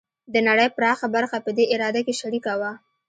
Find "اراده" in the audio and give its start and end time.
1.73-2.01